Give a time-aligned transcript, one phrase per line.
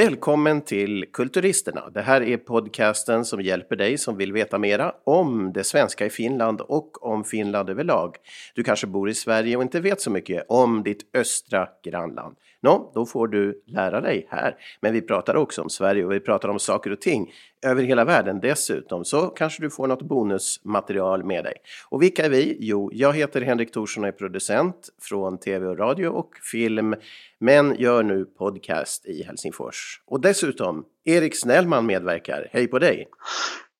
[0.00, 1.90] Välkommen till Kulturisterna.
[1.94, 6.10] Det här är podcasten som hjälper dig som vill veta mera om det svenska i
[6.10, 8.16] Finland och om Finland överlag.
[8.54, 12.36] Du kanske bor i Sverige och inte vet så mycket om ditt östra grannland.
[12.62, 14.56] Nå, då får du lära dig här.
[14.80, 17.32] Men vi pratar också om Sverige och vi pratar om saker och ting
[17.66, 19.04] över hela världen dessutom.
[19.04, 21.54] Så kanske du får något bonusmaterial med dig.
[21.88, 22.56] Och vilka är vi?
[22.60, 26.94] Jo, jag heter Henrik Thorsson och är producent från tv och radio och film.
[27.38, 30.02] Men gör nu podcast i Helsingfors.
[30.06, 32.48] Och dessutom, Erik Snellman medverkar.
[32.52, 33.08] Hej på dig!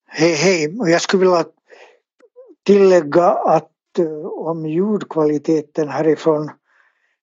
[0.06, 0.78] Hej hej!
[0.78, 1.44] Och jag skulle vilja
[2.66, 6.50] tillägga att eh, om ljudkvaliteten härifrån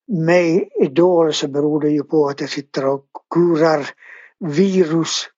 [0.08, 3.90] mig är dålig så beror det ju på att jag sitter och kurar
[4.40, 5.30] virus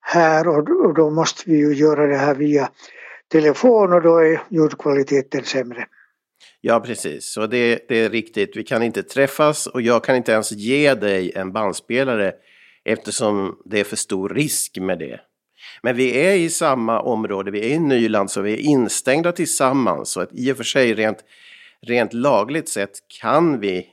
[0.00, 2.70] här och, och då måste vi ju göra det här via
[3.32, 5.86] telefon och då är ljudkvaliteten sämre.
[6.60, 7.24] Ja, precis.
[7.24, 8.56] Så det, det, är riktigt.
[8.56, 12.32] Vi kan inte träffas och jag kan inte ens ge dig en bandspelare
[12.84, 15.20] eftersom det är för stor risk med det.
[15.82, 20.10] Men vi är i samma område, vi är i Nyland så vi är instängda tillsammans.
[20.10, 21.18] Så att i och för sig rent,
[21.86, 23.86] rent lagligt sett kan vi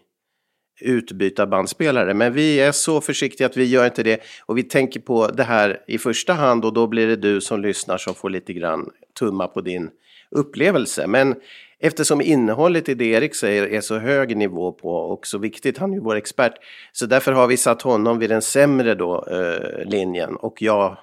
[0.81, 2.13] utbyta bandspelare.
[2.13, 4.21] Men vi är så försiktiga att vi gör inte det.
[4.45, 7.61] Och vi tänker på det här i första hand och då blir det du som
[7.61, 9.89] lyssnar som får lite grann tumma på din
[10.31, 11.07] upplevelse.
[11.07, 11.35] Men
[11.79, 15.91] eftersom innehållet i det Erik säger är så hög nivå på och så viktigt, han
[15.91, 16.53] är ju vår expert,
[16.91, 20.97] så därför har vi satt honom vid den sämre då, eh, linjen och jag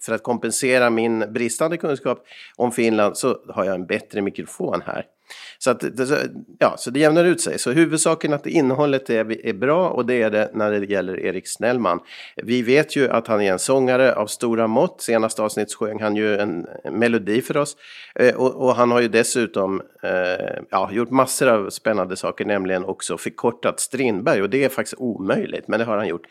[0.00, 5.06] för att kompensera min bristande kunskap om Finland så har jag en bättre mikrofon här.
[5.58, 5.84] Så, att,
[6.58, 7.58] ja, så det jämnar ut sig.
[7.58, 11.48] Så huvudsaken att innehållet är, är bra och det är det när det gäller Erik
[11.48, 12.00] Snellman.
[12.36, 15.02] Vi vet ju att han är en sångare av stora mått.
[15.02, 17.76] Senaste avsnitt sjöng han ju en melodi för oss.
[18.14, 22.84] Eh, och, och, han har ju dessutom eh, ja, gjort massor av spännande saker, nämligen
[22.84, 24.42] också förkortat Strindberg.
[24.42, 26.26] Och det är faktiskt omöjligt, men det har han gjort.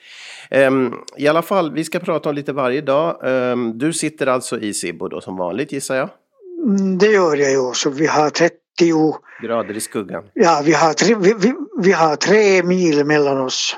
[0.50, 0.72] Eh,
[1.18, 3.20] I alla fall, vi ska prata om lite varje dag.
[3.24, 6.10] Ehm, du sitter alltså i Sibbo då som vanligt gissar jag?
[6.68, 7.74] Mm, det gör jag ju.
[7.74, 8.63] Så vi har 30
[9.42, 10.24] grader i skuggan.
[10.34, 13.78] Ja, vi har, tre, vi, vi, vi, har tre mil mellan oss.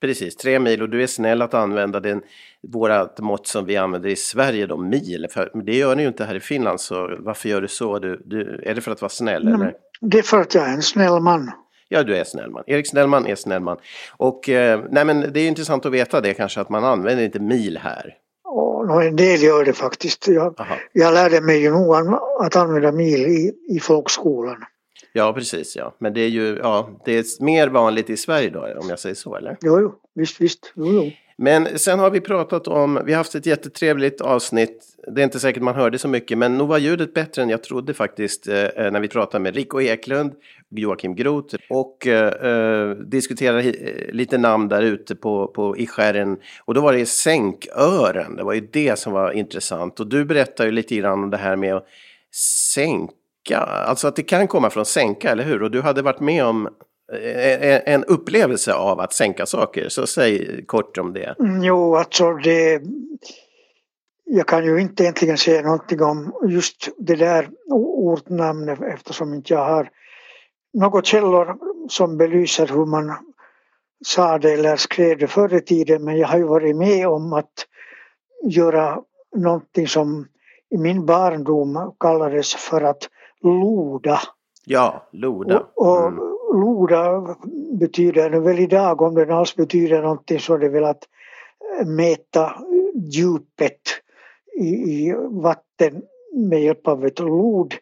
[0.00, 2.22] Precis, tre mil och du är snäll att använda den,
[2.62, 5.26] vårat mått som vi använder i Sverige då, mil.
[5.30, 7.98] För det gör ni ju inte här i Finland så varför gör du så?
[7.98, 9.74] Du, du, är det för att vara snäll eller?
[10.00, 11.50] Det är för att jag är en snäll man.
[11.88, 12.64] Ja, du är snällman.
[12.66, 13.76] Erik Snällman är snällman.
[14.16, 17.40] Och eh, nej, men det är intressant att veta det kanske att man använder inte
[17.40, 18.14] mil här.
[18.48, 20.28] Och en del gör det faktiskt.
[20.28, 20.54] Jag,
[20.92, 21.94] jag lärde mig ju nog
[22.40, 24.64] att använda mil i, i folkskolan.
[25.12, 25.94] Ja, precis ja.
[25.98, 29.14] Men det är ju ja, det är mer vanligt i Sverige då, om jag säger
[29.14, 29.56] så, eller?
[29.60, 29.94] Jo, jo.
[30.14, 30.72] visst, visst.
[30.74, 31.10] Jo, jo.
[31.38, 34.96] Men sen har vi pratat om, vi har haft ett jättetrevligt avsnitt.
[35.14, 37.62] Det är inte säkert man hörde så mycket, men nog var ljudet bättre än jag
[37.62, 38.48] trodde faktiskt.
[38.48, 40.32] Eh, eh, när vi pratade med Rico Eklund,
[40.70, 46.38] Joakim Groth och eh, eh diskuterade eh, lite namn där ute på, på i skären.
[46.64, 50.00] Och då var det sänkören, det var ju det som var intressant.
[50.00, 51.86] Och du berättade ju lite grann om det här med att
[52.74, 55.62] sänka, alltså att det kan komma från sänka, eller hur?
[55.62, 56.68] Och du hade varit med om
[57.12, 59.88] en upplevelse av att sänka saker.
[59.88, 61.36] Så säg kort om det.
[61.38, 62.82] Mm, jo, alltså det...
[64.24, 69.64] Jag kan ju inte egentligen säga någonting om just det där ortnamnet eftersom inte jag
[69.64, 69.90] har
[70.74, 71.56] något källor
[71.88, 73.14] som belyser hur man
[74.04, 77.32] sa det eller skrev det förr i tiden men jag har ju varit med om
[77.32, 77.66] att
[78.42, 78.98] göra
[79.36, 80.28] någonting som
[80.70, 83.08] i min barndom kallades för att
[83.42, 84.20] loda.
[84.64, 85.58] Ja, loda.
[85.74, 87.36] Och, och mm loda
[87.78, 91.08] betyder väl idag, om den alls betyder någonting, så är det väl att
[91.86, 92.52] mäta
[92.94, 93.80] djupet
[94.60, 96.02] i, i vatten
[96.32, 97.74] med hjälp av ett lod.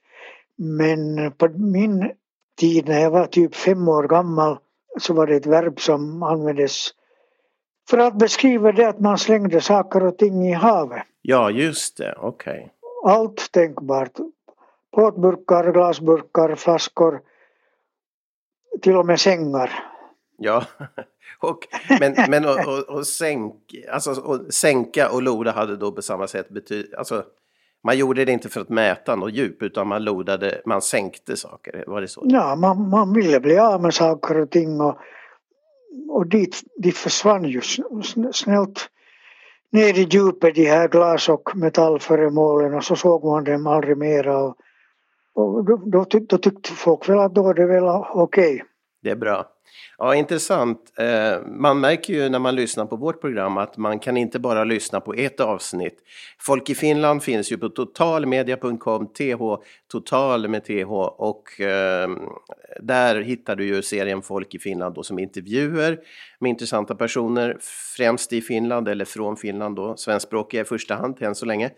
[0.56, 2.12] Men på min
[2.58, 4.58] tid när jag var typ fem år gammal
[5.00, 6.90] så var det ett verb som användes
[7.90, 11.02] för att beskriva det att man slängde saker och ting i havet.
[11.22, 12.52] Ja, just det, okej.
[12.52, 13.12] Okay.
[13.14, 14.12] Allt tänkbart.
[14.94, 17.20] Plåtburkar, glasburkar, flaskor,
[18.82, 19.70] till och med sängar.
[20.38, 20.64] Ja,
[21.40, 21.58] och,
[22.00, 23.54] men, men och, och, och, sänk,
[23.92, 27.24] alltså, och sänka och loda hade då på samma sätt betytt, alltså
[27.84, 31.84] man gjorde det inte för att mäta något djup utan man lodade, man sänkte saker,
[31.86, 32.22] var det så?
[32.24, 34.98] Ja, man, man ville bli av med saker och ting och,
[36.08, 37.60] och dit, dit försvann ju
[38.32, 38.90] snällt
[39.72, 44.38] ner i djupet de här glas och metallföremålen och så såg man dem aldrig mera
[44.38, 44.56] och,
[45.34, 48.54] och då, då, då tyckte folk väl att då var det väl okej.
[48.54, 48.66] Okay.
[49.04, 49.50] Det är bra.
[49.98, 50.92] Ja, intressant.
[50.98, 54.64] Eh, man märker ju när man lyssnar på vårt program att man kan inte bara
[54.64, 55.98] lyssna på ett avsnitt.
[56.38, 59.38] Folk i Finland finns ju på totalmedia.com, th,
[59.92, 62.08] total med th och eh,
[62.80, 65.98] där hittar du ju serien Folk i Finland då som intervjuer
[66.38, 67.56] med intressanta personer,
[67.96, 71.70] främst i Finland eller från Finland då, svenskspråkiga i första hand än så länge.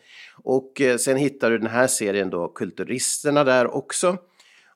[0.42, 4.16] Och eh, sen hittar du den här serien då, Kulturisterna där också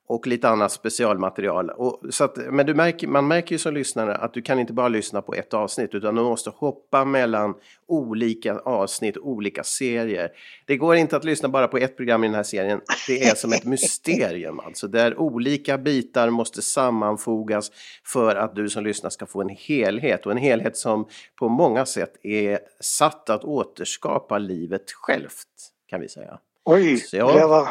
[0.07, 1.69] och lite annat specialmaterial.
[1.69, 4.73] Och, så att, men du märker, man märker ju som lyssnare att du kan inte
[4.73, 7.53] bara lyssna på ett avsnitt utan du måste hoppa mellan
[7.87, 10.29] olika avsnitt, olika serier.
[10.65, 12.81] Det går inte att lyssna bara på ett program i den här serien.
[13.07, 17.71] Det är som ett mysterium alltså, där olika bitar måste sammanfogas
[18.05, 21.07] för att du som lyssnar ska få en helhet och en helhet som
[21.39, 25.47] på många sätt är satt att återskapa livet självt
[25.87, 26.39] kan vi säga.
[26.65, 27.33] Oj, Så, ja.
[27.33, 27.67] det var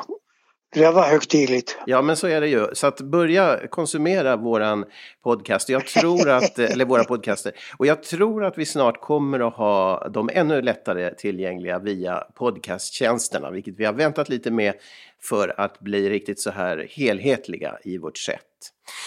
[0.73, 1.79] det var högtidligt.
[1.87, 2.67] Ja, men så är det ju.
[2.73, 4.85] Så att börja konsumera våran
[5.23, 5.69] podcast.
[5.69, 7.53] Jag tror att, eller våra podcaster.
[7.77, 13.51] Och jag tror att vi snart kommer att ha dem ännu lättare tillgängliga via podcasttjänsterna,
[13.51, 14.75] vilket vi har väntat lite med
[15.23, 18.47] för att bli riktigt så här helhetliga i vårt sätt.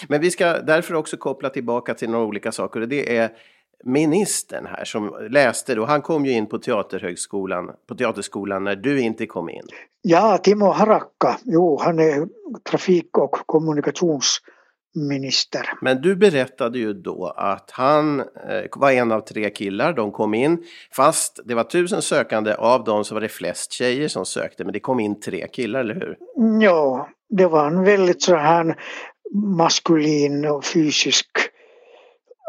[0.07, 3.29] Men vi ska därför också koppla tillbaka till några olika saker och det är
[3.85, 9.01] ministern här som läste då, han kom ju in på Teaterhögskolan, på Teaterskolan när du
[9.01, 9.67] inte kom in.
[10.01, 12.27] Ja, Timo Harakka, jo han är
[12.69, 15.69] trafik och kommunikationsminister.
[15.81, 18.25] Men du berättade ju då att han eh,
[18.75, 23.03] var en av tre killar, de kom in, fast det var tusen sökande, av dem
[23.03, 26.17] så var det flest tjejer som sökte, men det kom in tre killar, eller hur?
[26.61, 28.75] Ja, det var en väldigt så här
[29.57, 31.27] maskulin och fysisk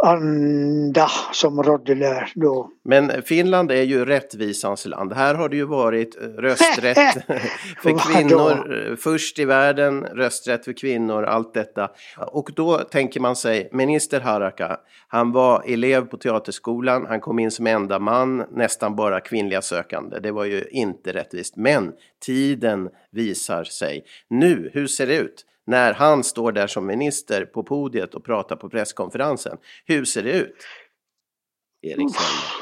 [0.03, 2.71] anda som rådde där då.
[2.85, 5.13] Men Finland är ju rättvisans land.
[5.13, 6.97] Här har det ju varit eh, rösträtt
[7.83, 11.91] för kvinnor eh, först i världen, rösträtt för kvinnor, allt detta.
[12.17, 14.77] Och då tänker man sig, minister Haraka,
[15.09, 20.19] han var elev på teaterskolan, han kom in som enda man, nästan bara kvinnliga sökande.
[20.19, 21.57] Det var ju inte rättvist.
[21.57, 21.93] Men
[22.27, 24.05] tiden visar sig.
[24.31, 25.45] Nu, hur ser det ut?
[25.67, 29.59] När han står där som minister på podiet och pratar på presskonferensen.
[29.87, 30.57] Hur ser det ut?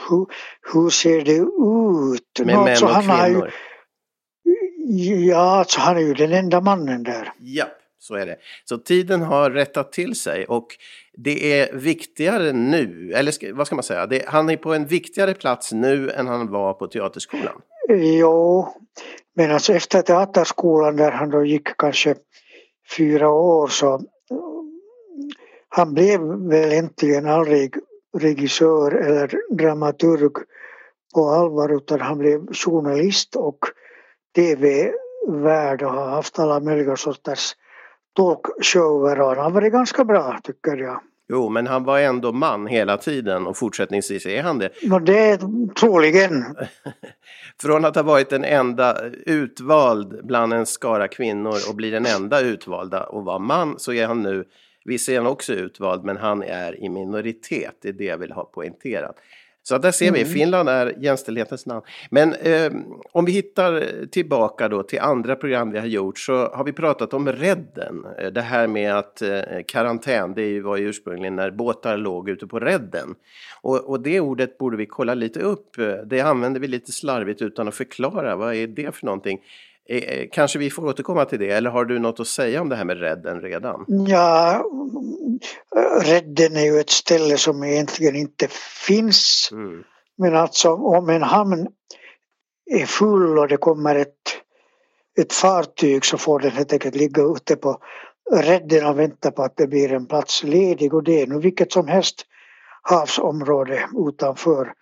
[0.08, 0.26] Hur,
[0.72, 2.46] hur ser det ut?
[2.46, 3.52] Med alltså, män och kvinnor?
[4.88, 7.32] Ju, ja, alltså han är ju den enda mannen där.
[7.38, 7.66] Ja,
[7.98, 8.36] så är det.
[8.64, 10.66] Så tiden har rättat till sig och
[11.12, 15.34] det är viktigare nu, eller vad ska man säga, det, han är på en viktigare
[15.34, 17.60] plats nu än han var på teaterskolan.
[17.88, 18.68] Jo,
[19.34, 22.14] men alltså efter teaterskolan där han då gick kanske
[22.96, 24.00] fyra år så
[25.68, 27.74] han blev väl äntligen aldrig
[28.18, 30.32] regissör eller dramaturg
[31.14, 33.58] på allvar utan han blev journalist och
[34.34, 37.52] tv-värd och har haft alla möjliga sorters
[38.16, 41.00] talkshower och han har varit ganska bra tycker jag.
[41.32, 44.70] Jo, men han var ändå man hela tiden och fortsättningsvis är han det.
[44.82, 45.38] Ja, det är
[45.74, 46.44] troligen.
[47.62, 48.96] Från att ha varit den enda
[49.26, 54.06] utvald bland en skara kvinnor och bli den enda utvalda och vara man så är
[54.06, 54.44] han nu,
[55.16, 59.16] han också utvald men han är i minoritet, det är det jag vill ha poängterat.
[59.62, 60.32] Så där ser vi, mm.
[60.32, 61.82] Finland är jämställdhetens namn.
[62.10, 62.72] Men eh,
[63.12, 67.14] om vi hittar tillbaka då till andra program vi har gjort så har vi pratat
[67.14, 68.06] om redden.
[68.18, 72.46] Eh, det här med att eh, karantän, det var ju ursprungligen när båtar låg ute
[72.46, 73.14] på redden.
[73.60, 75.76] Och, och, det ordet borde vi kolla lite upp.
[76.06, 78.36] Det använder vi lite slarvigt utan att förklara.
[78.36, 79.40] Vad är det för någonting?
[79.88, 82.68] Eh, eh, kanske vi får återkomma till det, eller har du något att säga om
[82.68, 83.84] det här med redden redan?
[83.88, 84.64] Ja,
[86.02, 88.48] redden är ju ett ställe som egentligen inte
[88.86, 89.48] finns.
[89.52, 89.84] Mm.
[90.18, 91.66] Men alltså om en hamn
[92.70, 94.08] är full och det kommer ett,
[95.20, 97.78] ett fartyg så får den helt enkelt ligga ute på
[98.32, 101.72] redden och vänta på att det blir en plats ledig och det är nu vilket
[101.72, 102.26] som helst
[102.82, 104.72] havsområde utanför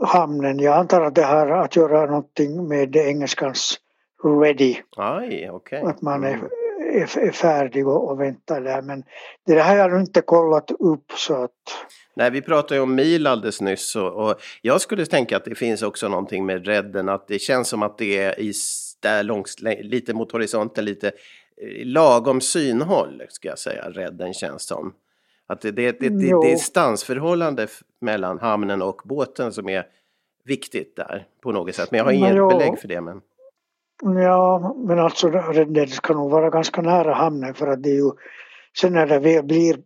[0.00, 0.58] hamnen.
[0.58, 3.80] Jag antar att det har att göra någonting med engelskans
[4.42, 4.76] ready.
[4.96, 5.82] Aj, okay.
[5.82, 6.46] Att man är, mm.
[6.94, 8.82] är, är färdig och, och väntar där.
[8.82, 9.02] Men
[9.46, 11.50] det där har jag inte kollat upp så att...
[12.16, 15.54] Nej, vi pratade ju om mil alldeles nyss och, och, jag skulle tänka att det
[15.54, 18.52] finns också någonting med redden, att det känns som att det är i
[19.00, 24.92] där långt, lite mot horisonten, lite eh, lagom synhåll, ska jag säga, redden känns som.
[25.50, 27.66] Att det, det, det, det, det är distansförhållande
[28.00, 29.86] mellan hamnen och båten som är
[30.44, 31.90] viktigt där på något sätt.
[31.90, 32.48] Men jag har inget jo.
[32.48, 33.00] belägg för det.
[33.00, 33.20] Men...
[34.02, 35.28] Ja, men alltså
[35.68, 38.10] det ska nog vara ganska nära hamnen för att det är ju
[38.80, 39.78] sen när det blir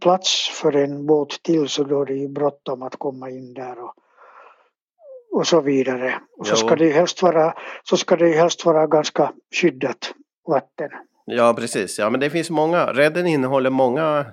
[0.00, 3.78] plats för en båt till så då är det ju bråttom att komma in där
[3.78, 3.94] och,
[5.32, 6.14] och så vidare.
[6.38, 10.14] Och så ska, det ju helst vara, så ska det ju helst vara ganska skyddat
[10.46, 10.90] vatten.
[11.24, 11.98] Ja, precis.
[11.98, 12.92] Ja, men det finns många.
[12.92, 14.26] Redden innehåller många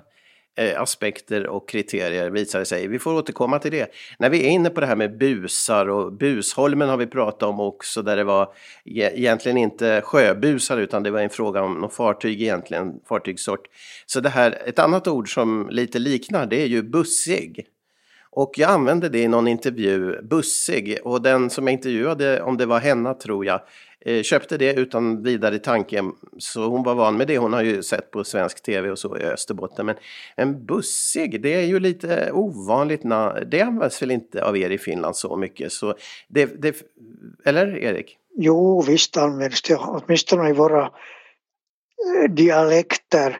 [0.54, 2.88] Eh, aspekter och kriterier visar det sig.
[2.88, 3.92] Vi får återkomma till det.
[4.18, 7.60] När vi är inne på det här med busar och busholmen har vi pratat om
[7.60, 8.44] också där det var
[8.84, 13.66] e- egentligen inte sjöbusar utan det var en fråga om något fartyg egentligen, fartygssort.
[14.06, 17.66] Så det här, ett annat ord som lite liknar det är ju bussig.
[18.30, 22.66] Och jag använde det i någon intervju, bussig, och den som jag intervjuade, om det
[22.66, 23.60] var henne tror jag,
[24.22, 26.02] köpte det utan vidare tanke.
[26.38, 29.18] Så hon var van med det, hon har ju sett på svensk tv och så
[29.18, 29.86] i Österbotten.
[29.86, 29.96] Men
[30.36, 33.02] en bussig, det är ju lite ovanligt,
[33.46, 35.72] det används väl inte av er i Finland så mycket.
[35.72, 35.94] Så
[36.28, 36.82] det, det,
[37.44, 38.18] eller Erik?
[38.36, 43.38] Jo, visst används det, åtminstone i våra eh, dialekter.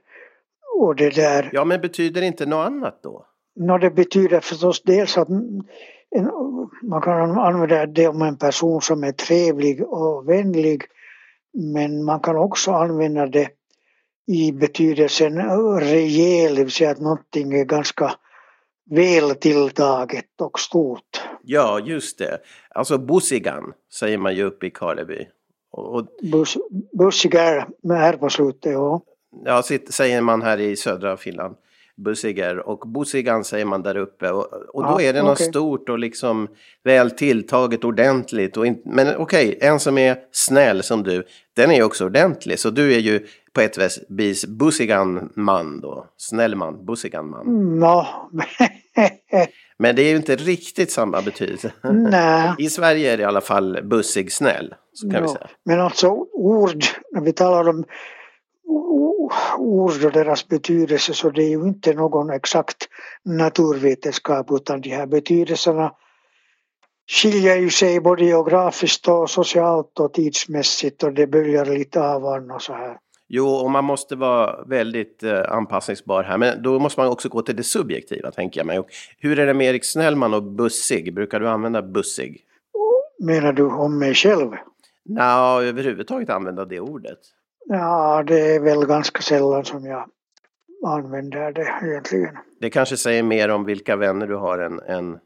[0.79, 1.51] Och det där.
[1.53, 3.27] Ja, men betyder det inte något annat då?
[3.57, 5.29] No, det betyder förstås dels att
[6.15, 6.31] en,
[6.83, 10.83] man kan använda det om en person som är trevlig och vänlig
[11.53, 13.49] men man kan också använda det
[14.27, 15.39] i betydelsen
[15.81, 18.15] rejäl, det vill säga att någonting är ganska
[18.91, 21.23] väl tilltaget och stort.
[21.43, 22.39] Ja, just det.
[22.71, 25.27] Alltså bussigan säger man ju uppe i Karleby.
[25.71, 26.57] Och, Bus,
[26.99, 29.01] bussigar med R på slutet, ja.
[29.45, 31.57] Ja, säger man här i södra Finland.
[31.97, 35.47] Bussiger och Bussigan säger man där uppe och, och då ja, är det något okay.
[35.47, 36.49] stort och liksom
[36.85, 38.57] väl tilltaget ordentligt.
[38.57, 41.25] Och in, men okej, okay, en som är snäll som du,
[41.57, 42.59] den är ju också ordentlig.
[42.59, 47.47] Så du är ju på ett vis Bussigan man då, snäll man, Bussigan man.
[47.47, 47.79] Mm,
[49.79, 51.73] men det är ju inte riktigt samma betydelse.
[51.93, 52.55] Nej.
[52.59, 54.75] I Sverige är det i alla fall bussig snäll.
[54.93, 55.23] Så kan ja.
[55.23, 55.49] vi säga.
[55.65, 57.85] Men alltså ord, när vi talar om
[59.59, 62.89] ord och deras betydelse så det är ju inte någon exakt
[63.25, 65.93] naturvetenskap utan de här betydelserna
[67.11, 72.59] skiljer ju sig både geografiskt och socialt och tidsmässigt och det böljar lite av varandra
[72.59, 72.99] så här.
[73.35, 76.39] Jo, och man måste vara väldigt eh, anpassningsbar här.
[76.39, 78.79] Men då måste man också gå till det subjektiva, tänker jag mig.
[78.79, 78.87] Och
[79.19, 81.15] hur är det med Erik Snellman och bussig?
[81.15, 82.45] Brukar du använda bussig?
[83.19, 84.51] Menar du om mig själv?
[85.05, 87.19] Nej, överhuvudtaget använda det ordet.
[87.69, 90.09] Ja, det är väl ganska sällan som jag
[90.87, 92.39] använder det egentligen.
[92.61, 95.19] Det kanske säger mer om vilka vänner du har än, än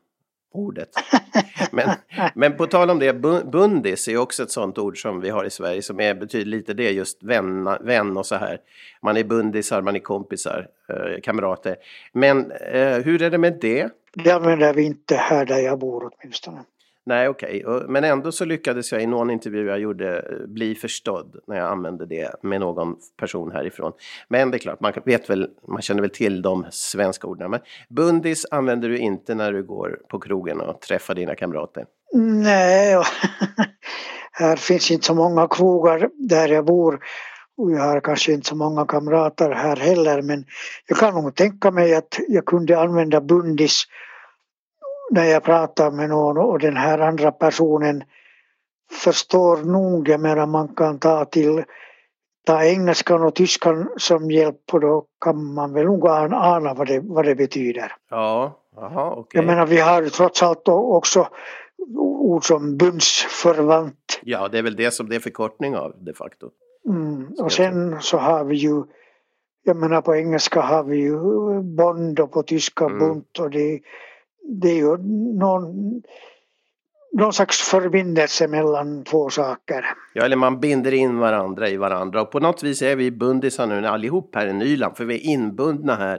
[0.52, 0.88] ordet.
[1.72, 1.88] Men,
[2.34, 3.12] men på tal om det,
[3.52, 6.74] bundis är också ett sånt ord som vi har i Sverige som är, betyder lite
[6.74, 8.60] det, just vän, vän och så här.
[9.02, 11.76] Man är bundisar, man är kompisar, eh, kamrater.
[12.12, 13.88] Men eh, hur är det med det?
[14.14, 16.64] Det använder vi inte här där jag bor åtminstone.
[17.06, 17.66] Nej, okej.
[17.66, 17.88] Okay.
[17.88, 21.66] Men ändå så lyckades jag i någon intervju jag gjorde eh, bli förstådd när jag
[21.66, 23.92] använde det med någon person härifrån.
[24.28, 27.50] Men det är klart, man vet väl, man känner väl till de svenska orden.
[27.50, 31.84] Men bundis använder du inte när du går på krogen och träffar dina kamrater?
[32.14, 33.02] Nej,
[34.32, 37.00] här finns inte så många krogar där jag bor.
[37.58, 40.44] Och jag har kanske inte så många kamrater här heller men
[40.86, 43.82] jag kan nog tänka mig att jag kunde använda bundis
[45.10, 48.04] när jag pratar med någon och den här andra personen
[48.92, 51.64] förstår nog, jag menar man kan ta till
[52.46, 57.00] ta engelskan och tyskan som hjälp och då kan man väl nog ana vad det,
[57.00, 57.92] vad det betyder.
[58.10, 59.14] Ja, aha.
[59.16, 59.38] Okay.
[59.38, 61.28] Jag menar vi har trots allt också
[61.98, 64.20] ord som bundsförvant.
[64.22, 66.50] Ja, det är väl det som det är förkortning av de facto.
[66.88, 67.26] Mm.
[67.38, 68.84] Och sen så har vi ju,
[69.64, 71.18] jag menar på engelska har vi ju
[71.62, 72.98] bond och på tyska mm.
[72.98, 73.80] bunt och det
[74.48, 74.96] det är ju
[75.38, 76.02] någon,
[77.12, 79.84] någon slags förbindelse mellan två saker.
[80.14, 83.66] Ja, eller man binder in varandra i varandra och på något vis är vi bundisar
[83.66, 86.18] nu allihop här i Nyland för vi är inbundna här,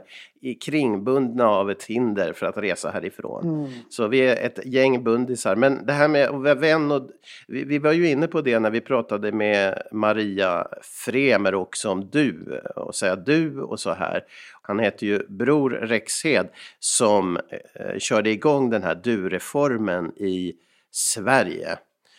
[0.60, 3.44] kringbundna av ett hinder för att resa härifrån.
[3.44, 3.70] Mm.
[3.88, 5.56] Så vi är ett gäng bundisar.
[5.56, 7.10] Men det här med att vara vän och
[7.48, 12.10] vi, vi var ju inne på det när vi pratade med Maria Fremer också om
[12.10, 14.24] du och säga du och så här.
[14.62, 20.54] Han heter ju Bror Rexhed som eh, körde igång den här du-reformen i
[20.90, 21.78] Sverige.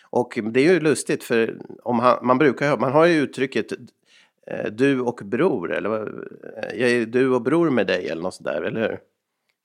[0.09, 3.67] Och det är ju lustigt för om han, man brukar man har ju uttrycket
[4.71, 5.89] du och bror eller
[6.73, 8.99] jag är du och bror med dig eller något sådär, eller hur?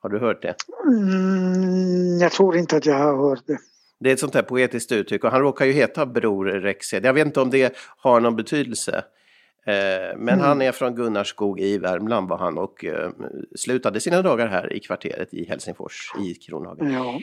[0.01, 0.55] Har du hört det?
[0.87, 3.59] Mm, jag tror inte att jag har hört det.
[4.01, 7.05] Det är ett sånt här poetiskt uttryck och han råkar ju heta Bror Rexhed.
[7.05, 9.05] Jag vet inte om det har någon betydelse.
[9.67, 10.41] Eh, men mm.
[10.41, 13.11] han är från Gunnarskog i Värmland var han och eh,
[13.57, 16.93] slutade sina dagar här i kvarteret i Helsingfors i Kronhagen.
[16.93, 17.21] Ja.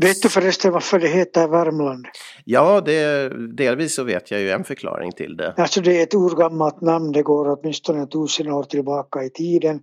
[0.00, 2.06] Vet du förresten varför det heter Värmland?
[2.44, 5.54] Ja, det, delvis så vet jag ju en förklaring till det.
[5.56, 9.80] Alltså det är ett urgammalt namn, det går åtminstone tusen år tillbaka i tiden.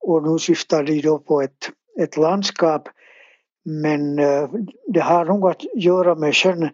[0.00, 2.88] Och nu syftar det då på ett, ett landskap.
[3.64, 4.16] Men
[4.86, 6.70] det har nog att göra med sjön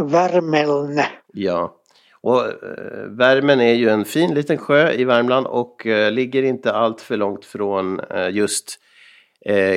[0.00, 1.00] Värmeln.
[1.32, 1.74] Ja.
[2.20, 6.72] Och eh, Värmen är ju en fin liten sjö i Värmland och eh, ligger inte
[6.72, 8.87] allt för långt från eh, just eh,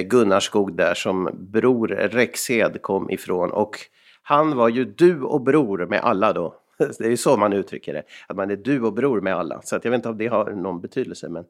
[0.04, 3.52] Gunnarskog där som bror Rexhed kom ifrån.
[3.52, 3.78] Och
[4.24, 6.56] han var ju du och bror med alla då.
[6.98, 9.62] Det är ju så man uttrycker det, att man är du och bror med alla.
[9.62, 11.30] Så att jag vet inte om det har någon betydelse.
[11.30, 11.46] Men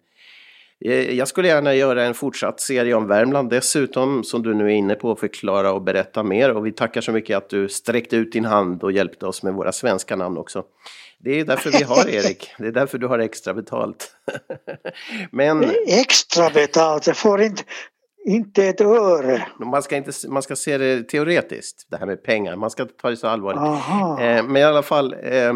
[0.85, 4.75] eh, jag skulle gärna göra en fortsatt serie om Värmland dessutom, som du nu är
[4.75, 6.51] inne på, förklara och berätta mer.
[6.51, 9.53] Och vi tackar så mycket att du sträckte ut din hand och hjälpte oss med
[9.53, 10.63] våra svenska namn också.
[11.23, 14.15] Det är därför vi har Erik, det är därför du har extra betalt.
[15.31, 15.71] Men...
[15.87, 17.63] Extra betalt, jag får inte,
[18.25, 19.47] inte ett öre.
[19.59, 22.55] Man ska, inte, man ska se det teoretiskt, det här med pengar.
[22.55, 23.61] Man ska ta det så allvarligt.
[24.21, 25.53] Eh, men i alla fall, eh,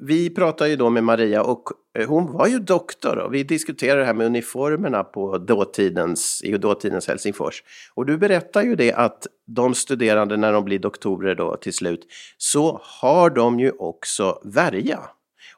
[0.00, 1.62] vi pratade ju då med Maria och
[1.98, 6.58] eh, hon var ju doktor och vi diskuterade det här med uniformerna på dåtidens, i
[6.58, 7.62] dåtidens Helsingfors.
[7.94, 12.06] Och du berättar ju det att de studerande när de blir doktorer då till slut
[12.36, 15.00] så har de ju också värja.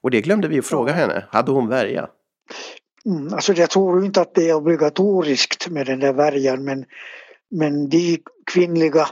[0.01, 2.09] Och det glömde vi att fråga henne, hade hon värja?
[3.09, 6.85] Mm, alltså jag tror inte att det är obligatoriskt med den där värjan men,
[7.51, 8.19] men de
[8.53, 9.09] kvinnliga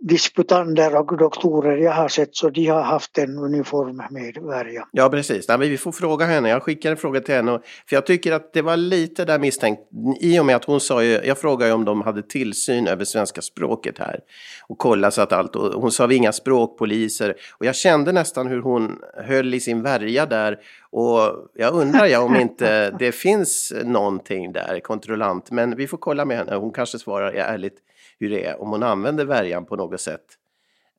[0.00, 4.88] disputanter och doktorer jag har sett så de har haft en uniform med värja.
[4.92, 6.48] Ja precis, Nej, vi får fråga henne.
[6.48, 7.60] Jag skickar en fråga till henne.
[7.88, 9.82] För jag tycker att det var lite där misstänkt
[10.20, 13.04] i och med att hon sa ju, jag frågade ju om de hade tillsyn över
[13.04, 14.20] svenska språket här
[14.68, 18.46] och kolla så att allt, och hon sa vi inga språkpoliser och jag kände nästan
[18.46, 20.58] hur hon höll i sin värja där
[20.90, 21.20] och
[21.54, 26.36] jag undrar ja om inte det finns någonting där, kontrollant, men vi får kolla med
[26.36, 26.56] henne.
[26.56, 27.78] Hon kanske svarar ärligt
[28.20, 30.24] hur det är om hon använder värjan på något sätt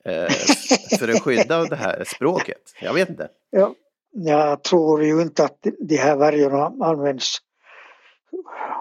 [0.05, 0.27] eh,
[0.99, 2.75] för att skydda det här språket.
[2.81, 3.29] Jag vet inte.
[3.49, 3.75] Ja,
[4.11, 7.37] jag tror ju inte att de här värjorna används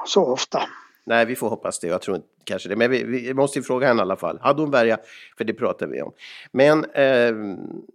[0.07, 0.63] så ofta.
[1.05, 1.87] Nej, vi får hoppas det.
[1.87, 2.77] Jag tror inte kanske det.
[2.77, 4.39] Men vi, vi måste ju fråga henne i alla fall.
[4.43, 4.99] Hade hon värja?
[5.39, 6.13] För det pratar vi om.
[6.53, 7.35] Men eh,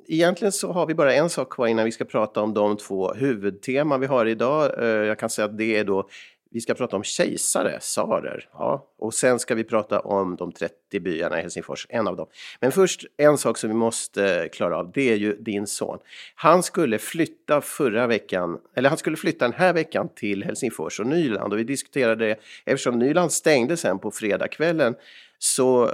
[0.07, 3.13] egentligen så har vi bara en sak kvar innan vi ska prata om de två
[3.13, 4.83] huvudteman vi har idag.
[4.83, 6.09] Eh, jag kan säga att det är då
[6.55, 8.49] vi ska prata om kejsare, tsarer.
[8.53, 8.87] Ja.
[8.97, 12.27] Och sen ska vi prata om de 30 byarna i Helsingfors, en av dem.
[12.59, 15.99] Men först en sak som vi måste eh, klara av, det är ju din son.
[16.35, 21.07] Han skulle flytta förra veckan, eller han skulle flytta den här veckan till Helsingfors och
[21.07, 21.53] Nyland.
[21.53, 24.95] Och vi diskuterade det, eftersom Nyland stängde sen på fredagskvällen,
[25.39, 25.91] så eh,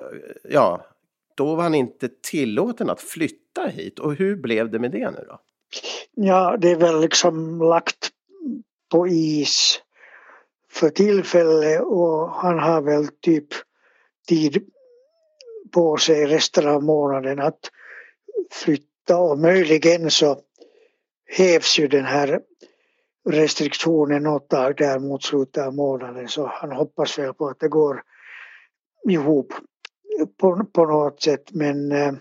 [0.49, 0.85] ja,
[1.35, 3.99] då var han inte tillåten att flytta hit.
[3.99, 5.39] Och hur blev det med det nu då?
[6.15, 8.09] Ja, det är väl liksom lagt
[8.91, 9.81] på is
[10.71, 13.47] för tillfället och han har väl typ
[14.27, 14.67] tid
[15.73, 17.59] på sig resten av månaden att
[18.51, 20.39] flytta och möjligen så
[21.25, 22.41] hävs ju den här
[23.29, 27.67] restriktionen något tag där mot slutet av månaden så han hoppas väl på att det
[27.67, 28.03] går
[29.09, 29.53] ihop
[30.37, 32.13] på, på något sätt men eh,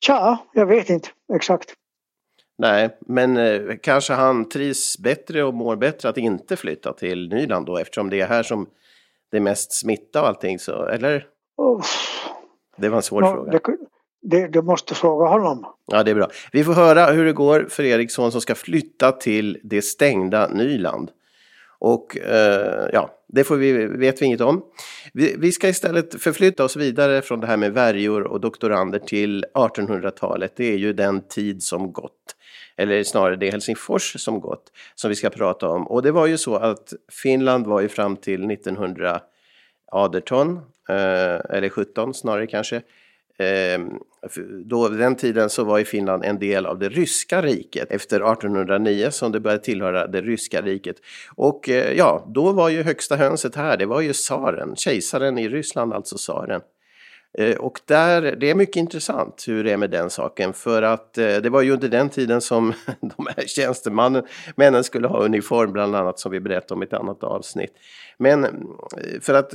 [0.00, 1.74] tja, jag vet inte exakt.
[2.60, 7.66] Nej, men eh, kanske han trivs bättre och mår bättre att inte flytta till Nyland
[7.66, 8.66] då eftersom det är här som
[9.30, 11.26] det är mest smitta och allting så, eller?
[11.56, 11.84] Oh.
[12.76, 13.60] Det var en svår no, fråga.
[14.22, 15.66] Det, du måste fråga honom.
[15.86, 16.30] Ja, det är bra.
[16.52, 21.10] Vi får höra hur det går för Eriksson som ska flytta till det stängda Nyland.
[21.78, 24.62] Och eh, ja, det får vi, vet vi inget om.
[25.12, 29.44] Vi, vi, ska istället förflytta oss vidare från det här med värjor och doktorander till
[29.54, 30.52] 1800-talet.
[30.56, 32.36] Det är ju den tid som gått
[32.80, 35.86] eller snarare det Helsingfors som gått, som vi ska prata om.
[35.86, 40.56] Och det var ju så att Finland var ju fram till 1918,
[40.88, 40.94] eh,
[41.50, 42.76] eller 17 snarare kanske,
[43.38, 43.80] eh,
[44.64, 49.10] då den tiden så var ju Finland en del av det ryska riket efter 1809
[49.10, 50.96] som det började tillhöra det ryska riket.
[51.34, 55.48] Och eh, ja, då var ju högsta hönset här, det var ju tsaren, kejsaren i
[55.48, 56.60] Ryssland, alltså tsaren.
[57.38, 61.18] Eh, och där, det är mycket intressant hur det är med den saken för att
[61.18, 65.96] eh, det var ju under den tiden som de här tjänstemännen skulle ha uniform bland
[65.96, 67.72] annat som vi berättade om i ett annat avsnitt.
[68.18, 68.50] Men eh,
[69.20, 69.54] för att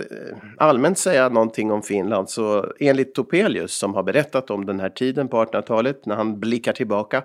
[0.58, 5.28] allmänt säga någonting om Finland så enligt Topelius som har berättat om den här tiden
[5.28, 7.24] på 1800-talet när han blickar tillbaka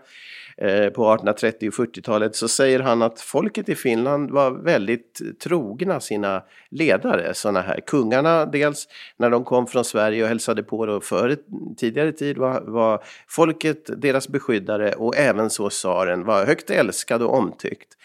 [0.62, 6.01] Eh, på 1830 och 40-talet så säger han att folket i Finland var väldigt trogna
[6.01, 11.01] sina ledare, sådana här kungarna dels när de kom från Sverige och hälsade på då
[11.01, 11.37] före
[11.77, 17.35] tidigare tid var, var folket deras beskyddare och även så tsaren var högt älskad och
[17.35, 17.96] omtyckt.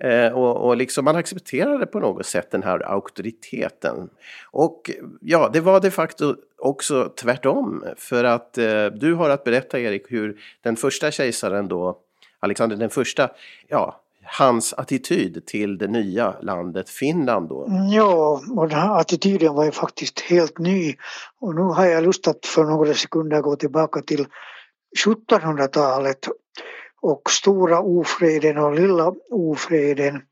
[0.00, 4.10] Eh, och, och liksom man accepterade på något sätt den här auktoriteten.
[4.50, 7.84] Och ja, det var de facto också tvärtom.
[7.96, 11.98] För att eh, du har att berätta Erik hur den första kejsaren då,
[12.40, 13.30] Alexander den första,
[13.68, 17.66] ja, hans attityd till det nya landet Finland då?
[17.90, 20.94] Ja, och den här attityden var ju faktiskt helt ny.
[21.40, 24.26] Och nu har jag lust att för några sekunder gå tillbaka till
[25.06, 26.28] 1700-talet
[27.00, 30.22] och stora ofreden och lilla ofreden.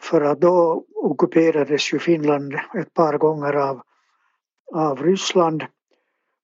[0.00, 3.80] För att då ockuperades ju Finland ett par gånger av,
[4.74, 5.64] av Ryssland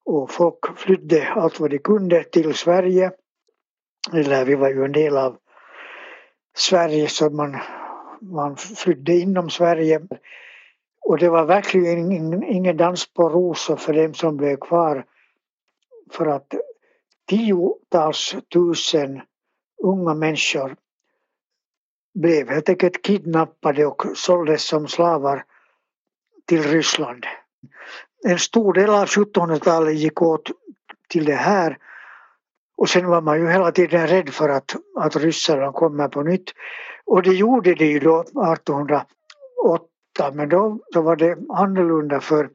[0.05, 3.11] och folk flydde allt vad de kunde till Sverige.
[4.13, 5.37] Eller vi var ju en del av
[6.55, 7.57] Sverige så man,
[8.21, 10.01] man flydde inom Sverige.
[11.01, 15.05] Och det var verkligen ingen, ingen dans på rosor för dem som blev kvar.
[16.11, 16.53] För att
[17.29, 19.21] tiotals tusen
[19.83, 20.75] unga människor
[22.13, 25.45] blev helt enkelt kidnappade och såldes som slavar
[26.45, 27.25] till Ryssland.
[28.23, 30.51] En stor del av 1700-talet gick åt
[31.09, 31.77] till det här
[32.77, 36.51] och sen var man ju hela tiden rädd för att, att ryssarna kommer på nytt.
[37.05, 42.49] Och det gjorde de ju då 1808 men då, då var det annorlunda för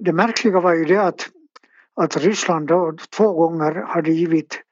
[0.00, 1.28] det märkliga var ju det att,
[1.94, 4.62] att Ryssland då två gånger hade givit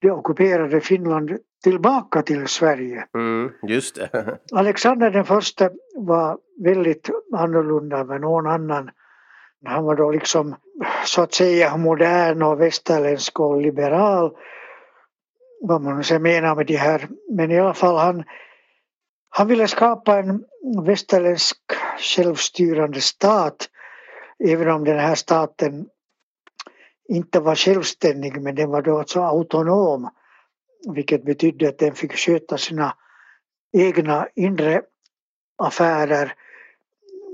[0.00, 3.04] det ockuperade Finland tillbaka till Sverige.
[3.14, 4.38] Mm, just det.
[4.52, 8.90] Alexander den första var väldigt annorlunda än någon annan.
[9.66, 10.56] Han var då liksom
[11.04, 14.30] så att säga modern och västerländsk och liberal.
[15.60, 17.08] Vad man nu menar med det här.
[17.30, 18.24] Men i alla fall han,
[19.28, 20.44] han ville skapa en
[20.86, 21.56] västerländsk
[21.98, 23.68] självstyrande stat.
[24.48, 25.86] Även om den här staten
[27.10, 30.10] inte var självständig men den var då alltså autonom.
[30.94, 32.96] Vilket betydde att den fick sköta sina
[33.72, 34.82] egna inre
[35.58, 36.34] affärer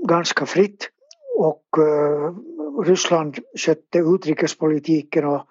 [0.07, 0.89] ganska fritt.
[1.37, 2.35] Och uh,
[2.83, 5.47] Ryssland skötte utrikespolitiken och,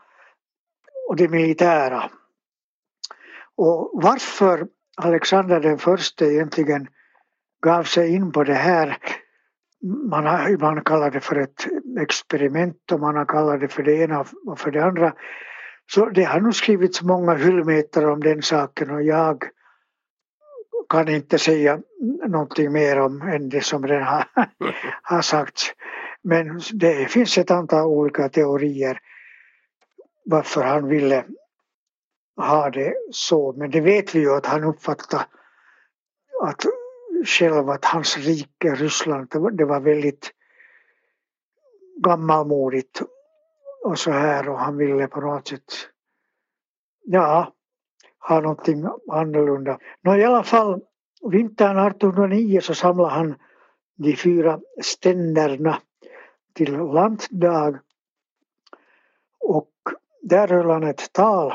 [1.09, 2.11] och det militära.
[3.57, 6.89] Och varför Alexander den första egentligen
[7.62, 8.99] gav sig in på det här
[9.87, 11.66] man har ibland kallat det för ett
[12.01, 15.14] experiment och man har kallat det för det ena och för det andra.
[15.92, 19.44] Så det har nog skrivits många hyllmeter om den saken och jag
[20.88, 21.81] kan inte säga
[22.27, 24.25] någonting mer om än det som redan har,
[25.03, 25.72] har sagts.
[26.22, 28.99] Men det finns ett antal olika teorier
[30.25, 31.25] varför han ville
[32.37, 33.53] ha det så.
[33.53, 35.25] Men det vet vi ju att han uppfattade
[36.42, 36.64] att
[37.27, 40.33] själv att hans rike, Ryssland, det var väldigt
[41.97, 43.03] gammalmodigt
[43.85, 45.62] och så här och han ville på något sätt
[47.05, 47.53] ja,
[48.19, 49.79] ha någonting annorlunda.
[50.01, 50.81] Nå, I alla fall
[51.31, 53.35] vintern 1809 så samlade han
[53.97, 55.79] de fyra ständerna
[56.55, 57.79] till lantdag
[59.41, 59.73] och
[60.23, 61.55] där höll han ett tal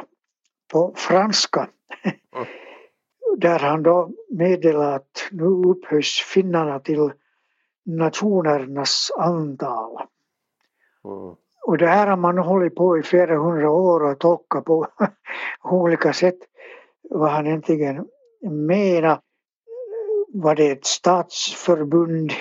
[0.71, 1.69] på franska.
[2.35, 2.47] Mm
[3.37, 7.11] där han då meddelade att nu upphöjs finnarna till
[7.85, 10.01] nationernas antal.
[11.05, 11.35] Mm.
[11.65, 14.87] Och det här har man hållit på i flera hundra år och tolkat på
[15.69, 16.37] olika sätt
[17.09, 18.07] vad han egentligen
[18.41, 19.21] menar.
[20.33, 22.31] Var det ett statsförbund?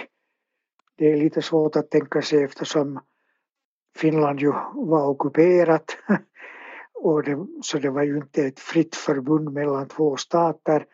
[0.97, 3.01] Det är lite svårt att tänka sig eftersom
[3.97, 5.97] Finland ju var ockuperat
[7.03, 10.87] Och det, så det var ju inte ett fritt förbund mellan två stater.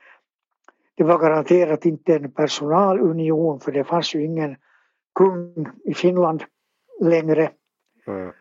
[0.94, 4.56] Det var garanterat inte en personalunion för det fanns ju ingen
[5.14, 6.44] kung i Finland
[7.00, 7.50] längre.
[8.06, 8.32] Mm.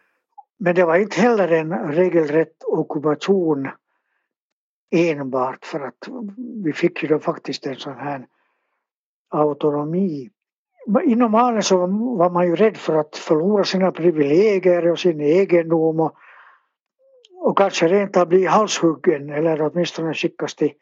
[0.58, 3.70] Men det var inte heller en regelrätt ockupation
[4.92, 6.10] enbart för att
[6.64, 8.28] vi fick ju då faktiskt en sån här
[9.30, 10.30] autonomi.
[11.04, 11.78] Inom adel så
[12.18, 16.16] var man ju rädd för att förlora sina privilegier och sin egendom och
[17.46, 20.74] och kanske rent av bli halshuggen eller åtminstone skickas till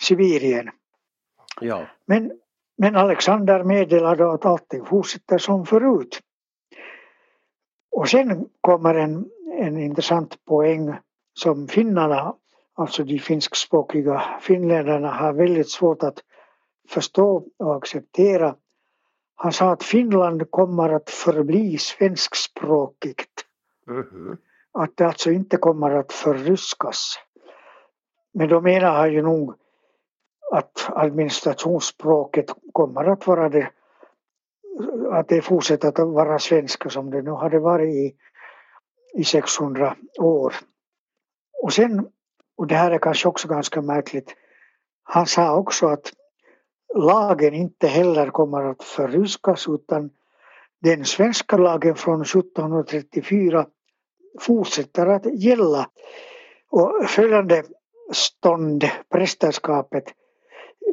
[0.00, 0.70] Sibirien.
[1.60, 1.86] Ja.
[2.06, 2.32] Men,
[2.78, 6.20] men Alexander meddelade att allting fortsätter som förut.
[7.90, 10.94] Och sen kommer en, en intressant poäng
[11.34, 12.34] som finnarna,
[12.74, 16.18] alltså de finskspråkiga finländarna har väldigt svårt att
[16.88, 18.56] förstå och acceptera.
[19.34, 23.46] Han sa att Finland kommer att förbli svenskspråkigt.
[23.88, 24.36] Mm -hmm
[24.72, 27.18] att det alltså inte kommer att förryskas.
[28.34, 29.54] Men då menar han ju nog
[30.50, 33.70] att administrationsspråket kommer att vara det
[35.10, 38.14] att det fortsätter att vara svenska som det nu hade varit i,
[39.14, 40.54] i 600 år.
[41.62, 42.06] Och sen,
[42.56, 44.34] och det här är kanske också ganska märkligt,
[45.02, 46.12] han sa också att
[46.94, 50.10] lagen inte heller kommer att förryskas utan
[50.80, 53.66] den svenska lagen från 1734
[54.40, 55.88] fortsätter att gälla.
[56.70, 57.62] Och följande
[58.12, 60.04] stånd, prästerskapet,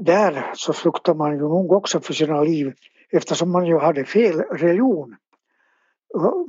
[0.02, 2.74] där så fruktar man ju nog också för sina liv
[3.12, 5.16] eftersom man ju hade fel religion.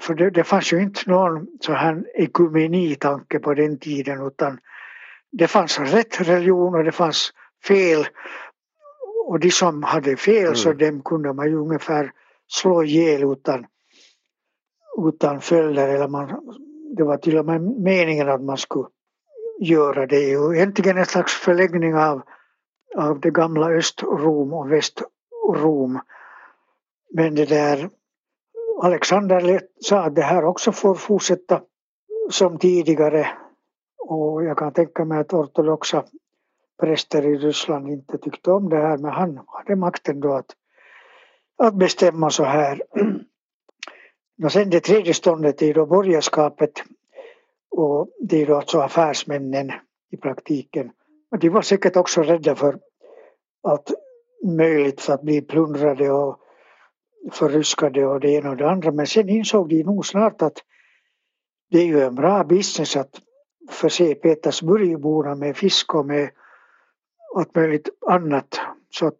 [0.00, 4.58] För det, det fanns ju inte någon så här ekumenitanke på den tiden utan
[5.32, 7.32] det fanns rätt religion och det fanns
[7.64, 8.06] fel.
[9.26, 10.54] Och de som hade fel mm.
[10.54, 12.12] så dem kunde man ju ungefär
[12.48, 13.66] slå ihjäl utan,
[15.08, 15.88] utan följder.
[15.88, 16.28] Eller man,
[16.96, 18.88] det var till och med meningen att man skulle
[19.60, 20.36] göra det.
[20.36, 22.22] Och egentligen en slags förläggning av,
[22.96, 26.00] av det gamla Östrom och Västrom.
[27.10, 27.90] Men det där
[28.82, 31.62] Alexander sa att det här också får fortsätta
[32.30, 33.26] som tidigare.
[33.98, 36.04] Och jag kan tänka mig att ortodoxa
[36.80, 40.50] präster i Ryssland inte tyckte om det här men han hade makten då att,
[41.58, 42.82] att bestämma så här.
[44.42, 46.72] Och sen det tredje ståndet är då borgerskapet
[47.70, 49.72] och det är då alltså affärsmännen
[50.10, 50.90] i praktiken.
[51.30, 52.78] Och de var säkert också rädda för
[53.62, 53.92] allt
[54.44, 56.40] möjligt för att bli plundrade och
[57.32, 60.58] förryskade och det ena och det andra men sen insåg de nog snart att
[61.70, 63.20] det är ju en bra business att
[63.70, 66.30] förse Petersburgborna med fisk och med
[67.36, 68.60] allt möjligt annat.
[68.90, 69.12] Så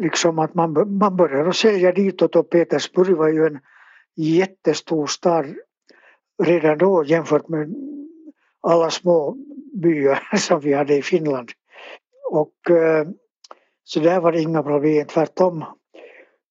[0.00, 3.58] liksom att man, man började sälja ditåt och Petersburg var ju en
[4.16, 5.54] jättestor stad
[6.42, 7.74] redan då jämfört med
[8.60, 9.36] alla små
[9.82, 11.50] byar som vi hade i Finland.
[12.30, 13.06] Och eh,
[13.84, 15.64] så där var det inga problem, tvärtom.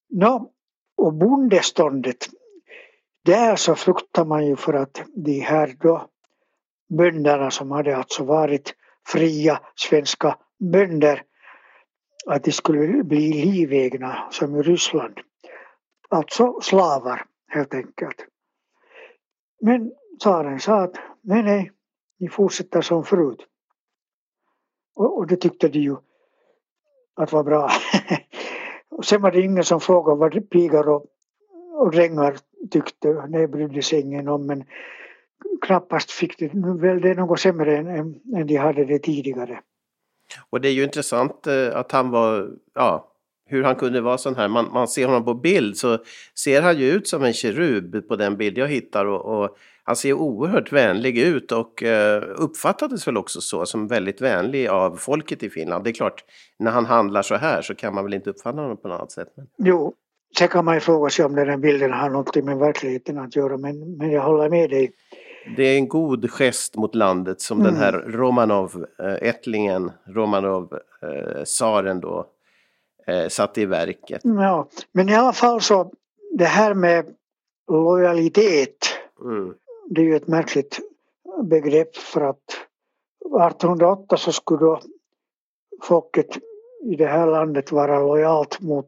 [0.09, 0.51] Nå,
[0.97, 2.27] och bondeståndet,
[3.25, 6.07] där så fruktar man ju för att de här då
[6.89, 8.73] bönderna som hade alltså varit
[9.07, 11.23] fria svenska bönder
[12.25, 15.19] att de skulle bli livegna som i Ryssland.
[16.09, 18.25] Alltså slavar helt enkelt.
[19.61, 21.71] Men tsaren sa att nej, nej,
[22.19, 23.47] ni fortsätter som förut.
[24.95, 25.95] Och, och det tyckte de ju
[27.15, 27.69] att var bra.
[28.89, 31.05] och sen var det ingen som frågade vad pigor och,
[31.73, 32.37] och drängar
[32.71, 33.27] tyckte.
[33.27, 34.63] Det brydde sig ingen om men
[35.61, 37.87] knappast fick de, nu väl det något sämre än,
[38.35, 39.61] än de hade det tidigare.
[40.49, 43.11] Och det är ju intressant eh, att han var, ja,
[43.49, 44.47] hur han kunde vara sån här.
[44.47, 45.97] Man, man ser honom på bild så
[46.35, 49.95] ser han ju ut som en kerub på den bild jag hittar och, och han
[49.95, 55.43] ser oerhört vänlig ut och eh, uppfattades väl också så som väldigt vänlig av folket
[55.43, 55.83] i Finland.
[55.83, 56.23] Det är klart,
[56.59, 59.11] när han handlar så här så kan man väl inte uppfatta honom på något annat
[59.11, 59.27] sätt.
[59.35, 59.47] Men...
[59.57, 59.93] Jo,
[60.37, 63.35] sen kan man ju fråga sig om den här bilden har något med verkligheten att
[63.35, 64.91] göra men, men jag håller med dig.
[65.55, 67.73] Det är en god gest mot landet som mm.
[67.73, 72.25] den här Romanov-ättlingen, Romanov-tsaren då,
[73.07, 74.21] eh, satte i verket.
[74.23, 75.91] Ja, men i alla fall så
[76.37, 77.05] det här med
[77.71, 78.77] lojalitet,
[79.21, 79.53] mm.
[79.89, 80.79] det är ju ett märkligt
[81.43, 82.49] begrepp för att
[83.25, 84.81] 1808 så skulle då
[85.83, 86.37] folket
[86.83, 88.87] i det här landet vara lojalt mot,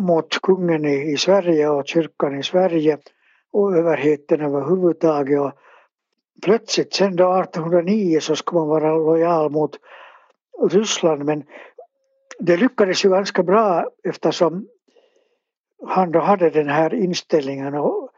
[0.00, 2.98] mot kungen i, i Sverige och kyrkan i Sverige
[3.52, 5.40] och överheten överhuvudtaget.
[5.40, 5.52] Och
[6.42, 9.78] plötsligt sen då 1809 så skulle man vara lojal mot
[10.70, 11.44] Ryssland men
[12.38, 14.68] det lyckades ju ganska bra eftersom
[15.86, 17.74] han då hade den här inställningen.
[17.74, 18.10] Och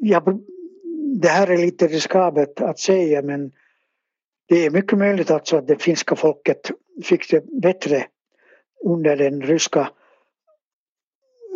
[0.00, 0.40] jag,
[1.20, 3.52] det här är lite riskabelt att säga men
[4.48, 6.70] det är mycket möjligt alltså att det finska folket
[7.04, 8.06] fick det bättre
[8.84, 9.90] under den ryska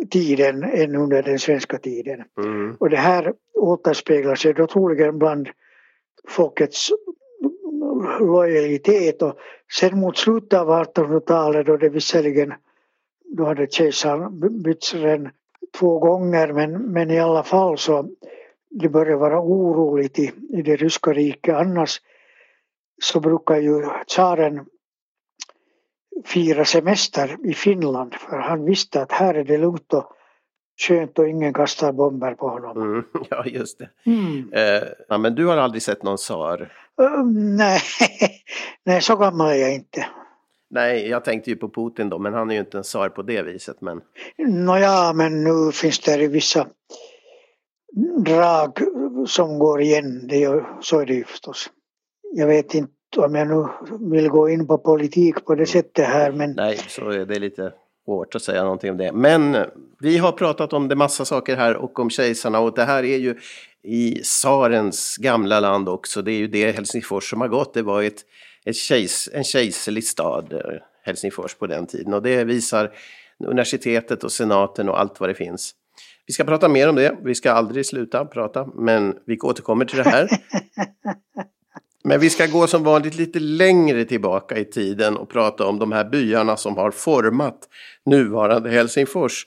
[0.09, 2.23] tiden än under den svenska tiden.
[2.37, 2.75] Mm.
[2.79, 5.49] Och det här återspeglar sig då troligen bland
[6.27, 6.89] folkets
[8.19, 9.39] lojalitet och
[9.79, 12.53] sen mot slutet av 1800-talet då det visserligen
[13.37, 15.29] då hade kejsaren bytts redan
[15.79, 18.09] två gånger men, men i alla fall så
[18.69, 22.01] det började vara oroligt i, i det ryska riket annars
[23.01, 24.65] så brukar ju tsaren
[26.25, 30.11] fira semester i Finland för han visste att här är det lugnt och
[30.87, 32.77] skönt och ingen kastar bomber på honom.
[32.77, 33.89] Mm, ja, just det.
[34.05, 34.53] Mm.
[34.53, 36.73] Eh, ja, men du har aldrig sett någon tsar?
[37.01, 37.81] Uh, nej.
[38.85, 40.05] nej, så gammal är jag inte.
[40.69, 43.21] Nej, jag tänkte ju på Putin då, men han är ju inte en tsar på
[43.21, 43.81] det viset.
[43.81, 44.01] Men...
[44.37, 46.67] Nåja, men nu finns det vissa
[48.25, 48.79] drag
[49.27, 50.27] som går igen.
[50.27, 51.69] Det är, så är det ju förstås.
[52.33, 53.67] Jag vet inte om jag nu
[54.11, 56.51] vill gå in på politik på det sättet här men...
[56.51, 57.73] Nej, så är det lite
[58.05, 59.11] svårt att säga någonting om det.
[59.11, 59.57] Men
[59.99, 63.17] vi har pratat om det massa saker här och om kejsarna och det här är
[63.17, 63.35] ju
[63.83, 66.21] i tsarens gamla land också.
[66.21, 67.73] Det är ju det Helsingfors som har gått.
[67.73, 68.25] Det var ett,
[68.65, 70.59] ett kejs, en kejserlig stad, eh,
[71.03, 72.13] Helsingfors på den tiden.
[72.13, 72.91] Och det visar
[73.45, 75.75] universitetet och senaten och allt vad det finns.
[76.25, 77.17] Vi ska prata mer om det.
[77.23, 80.27] Vi ska aldrig sluta prata, men vi återkommer till det här.
[82.03, 85.91] Men vi ska gå som vanligt lite längre tillbaka i tiden och prata om de
[85.91, 87.69] här byarna som har format
[88.05, 89.45] nuvarande Helsingfors.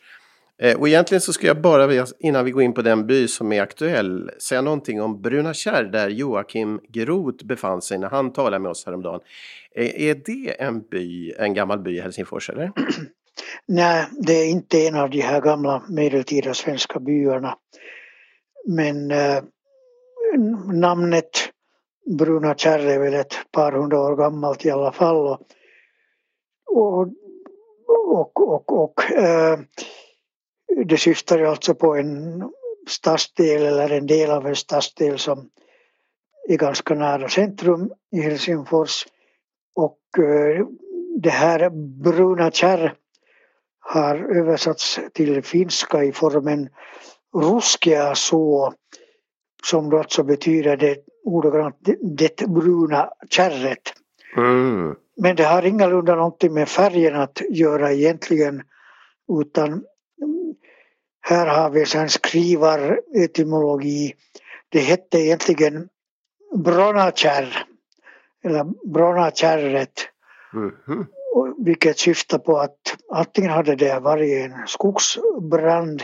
[0.62, 3.52] Eh, och egentligen så ska jag bara, innan vi går in på den by som
[3.52, 8.58] är aktuell, säga någonting om Bruna Kärr där Joakim Groth befann sig när han talade
[8.58, 9.20] med oss häromdagen.
[9.76, 12.72] Eh, är det en by, en gammal by i Helsingfors eller?
[13.66, 17.56] Nej, det är inte en av de här gamla medeltida svenska byarna.
[18.66, 19.42] Men eh,
[20.72, 21.51] namnet
[22.06, 25.16] Bruna Kärr är väl ett par hundra år gammalt i alla fall.
[25.16, 25.40] Och,
[26.66, 27.08] och,
[27.88, 29.58] och, och, och eh,
[30.84, 32.42] det syftar ju alltså på en
[32.88, 35.50] stadsdel eller en del av en stadsdel som
[36.48, 39.06] är ganska nära centrum i Helsingfors.
[39.74, 40.66] Och eh,
[41.16, 41.70] det här
[42.02, 42.94] Bruna Kärr
[43.80, 46.68] har översatts till finska i formen
[47.34, 48.72] ruskea så
[49.64, 53.92] som då alltså betyder det ordagrant det bruna kärret.
[54.36, 54.94] Mm.
[55.16, 58.62] Men det har ingalunda någonting med färgen att göra egentligen
[59.40, 59.84] utan
[61.20, 64.14] här har vi sen skrivaretymologi.
[64.68, 65.88] Det hette egentligen
[66.56, 67.66] Bronakärr
[68.44, 70.08] eller Bronakärret.
[70.54, 71.06] Mm -hmm.
[71.58, 76.02] Vilket syftar på att antingen hade det varit en skogsbrand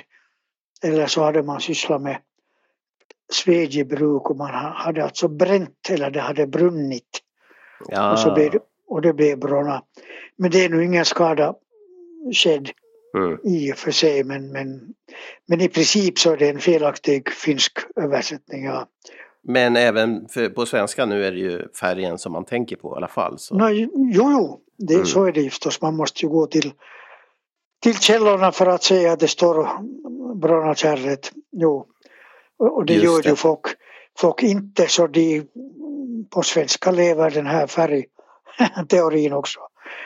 [0.82, 2.18] eller så hade man sysslat med
[3.32, 7.22] svedjebruk och man hade alltså bränt eller det hade brunnit.
[7.88, 8.12] Ja.
[8.12, 9.82] Och, så blev det, och det blev bronna.
[10.36, 11.54] Men det är nu ingen skada
[12.32, 12.70] skedd
[13.16, 13.38] mm.
[13.44, 14.80] i och för sig men, men,
[15.46, 18.64] men i princip så är det en felaktig finsk översättning.
[18.64, 18.88] Ja.
[19.42, 22.96] Men även för, på svenska nu är det ju färgen som man tänker på i
[22.96, 23.38] alla fall.
[23.38, 23.54] Så.
[23.54, 25.06] No, jo, jo, det, mm.
[25.06, 25.82] så är det förstås.
[25.82, 26.72] Man måste ju gå till,
[27.82, 29.68] till källorna för att säga att det står
[30.34, 31.32] Bronna kärret.
[31.52, 31.86] Jo.
[32.58, 33.28] Och det Just gör det.
[33.28, 33.60] ju folk,
[34.18, 35.42] folk inte så de
[36.30, 39.60] på svenska lever den här färgteorin också.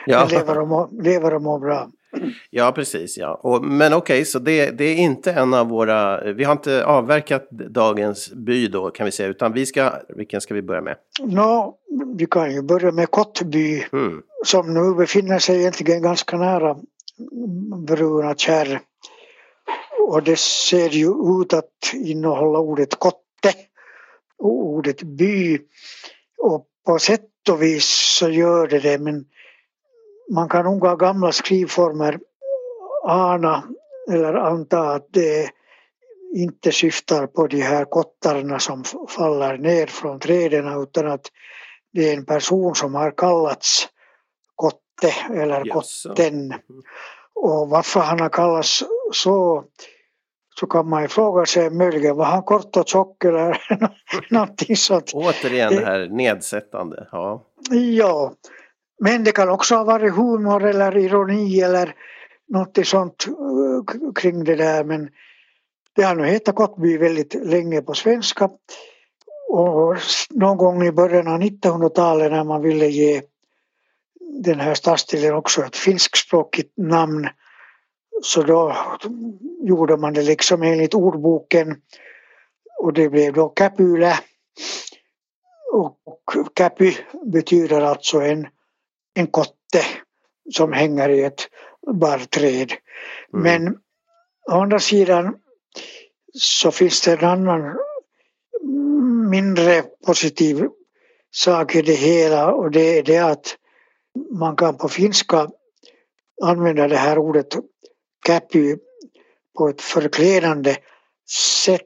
[0.05, 0.19] Ja.
[0.19, 1.89] Den lever och, mår, lever och mår bra.
[2.49, 3.17] Ja, precis.
[3.17, 3.39] Ja.
[3.43, 6.33] Och, men okej, okay, så det, det, är inte en av våra...
[6.33, 9.91] Vi har inte avverkat dagens by då kan vi säga, utan vi ska...
[10.09, 10.95] Vilken ska vi börja med?
[11.23, 11.77] Nå,
[12.17, 14.21] vi kan ju börja med Kottby mm.
[14.45, 16.77] som nu befinner sig egentligen ganska nära
[17.87, 18.79] Bruna kärr.
[19.99, 23.53] Och det ser ju ut att innehålla ordet kotte
[24.37, 25.59] och ordet by.
[26.37, 29.25] Och på sätt och vis så gör det det men
[30.33, 32.19] man kan nog av gamla skrivformer
[33.03, 33.63] ana
[34.11, 35.49] eller anta att det
[36.35, 41.31] inte syftar på de här kottarna som faller ner från träden utan att
[41.93, 43.87] det är en person som har kallats
[44.55, 46.53] kotte eller kotten.
[47.35, 49.63] Och varför han har kallats så
[50.59, 53.61] så kan man ju fråga sig möjligen var han kort och tjock eller
[54.29, 55.11] någonting sånt.
[55.13, 57.07] Återigen det här nedsättande.
[57.11, 57.43] Ja.
[57.71, 58.33] ja.
[58.99, 61.95] Men det kan också ha varit humor eller ironi eller
[62.47, 65.09] något sånt eh, kring det där men
[65.95, 68.49] det har nu hetat Kottby väldigt länge på svenska.
[69.49, 69.97] Och
[70.29, 73.21] någon gång i början av 1900-talet när man ville ge
[74.41, 77.29] den här stadsdelen också ett finskspråkigt namn
[78.21, 78.75] så då
[79.61, 81.75] gjorde man det liksom enligt ordboken
[82.79, 84.19] och det blev då Käpylä.
[85.73, 85.97] Och
[86.57, 86.93] Käpy
[87.25, 88.47] betyder alltså en,
[89.13, 89.83] en kotte
[90.51, 91.47] som hänger i ett
[91.93, 92.71] barrträd.
[93.33, 93.43] Mm.
[93.43, 93.77] Men
[94.51, 95.35] å andra sidan
[96.33, 97.77] så finns det en annan
[99.29, 100.67] mindre positiv
[101.31, 103.57] sak i det hela och det är det att
[104.31, 105.47] man kan på finska
[106.41, 107.47] använda det här ordet
[108.27, 108.75] käpy
[109.57, 110.75] på ett förklädande
[111.65, 111.81] sätt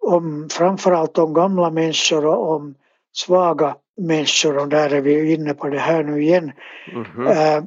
[0.00, 2.74] om framförallt om gamla människor och om
[3.12, 6.52] svaga människor och där är vi inne på det här nu igen.
[6.92, 7.66] Mm -hmm.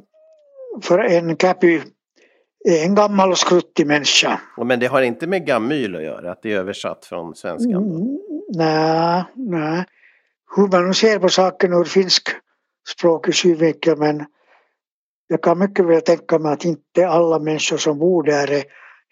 [0.82, 1.80] för en käpy
[2.64, 4.40] är en gammal och skruttig människa.
[4.56, 7.74] Men det har inte med gamyl att göra, att det är översatt från svenskan?
[7.74, 8.18] Mm,
[8.54, 9.84] nej, nej.
[10.56, 12.28] Hur man nu ser på saken ur finsk
[12.88, 14.24] språkig synvinkel men
[15.26, 18.64] jag kan mycket väl tänka mig att inte alla människor som bor där är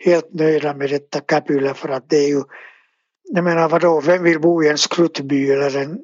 [0.05, 2.43] helt nöjda med detta Käpylä för att det är ju
[3.33, 5.99] jag menar vadå, vem vill bo i en skruttby eller en